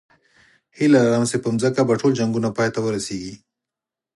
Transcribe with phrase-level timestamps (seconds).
[0.77, 3.33] هیله لرم چې په ځمکه به ټول جنګونه پای ته ورسېږي